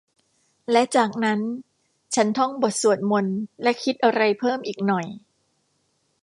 [0.71, 1.39] และจากนั้น
[2.15, 5.05] ฉันท่องบทสวดมนต์และคิดอะไรเพิ่มอีกหน่อย